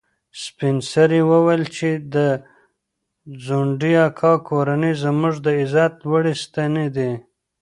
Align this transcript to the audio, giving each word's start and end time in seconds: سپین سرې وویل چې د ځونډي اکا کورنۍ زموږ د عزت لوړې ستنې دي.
سپین 0.43 0.77
سرې 0.91 1.21
وویل 1.31 1.63
چې 1.75 1.89
د 2.13 2.15
ځونډي 3.45 3.93
اکا 4.07 4.33
کورنۍ 4.47 4.93
زموږ 5.03 5.33
د 5.45 5.47
عزت 5.59 5.93
لوړې 6.05 6.33
ستنې 6.43 6.87
دي. 6.95 7.11